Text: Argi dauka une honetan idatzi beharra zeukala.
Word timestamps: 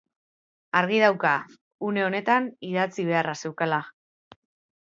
Argi 0.79 1.01
dauka 1.03 1.33
une 1.89 2.03
honetan 2.07 2.49
idatzi 2.71 3.09
beharra 3.11 3.39
zeukala. 3.47 3.81